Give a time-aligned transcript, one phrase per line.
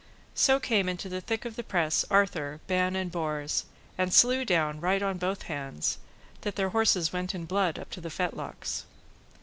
[0.33, 3.65] So came into the thick of the press, Arthur, Ban, and Bors,
[3.99, 5.99] and slew down right on both hands,
[6.41, 8.85] that their horses went in blood up to the fetlocks.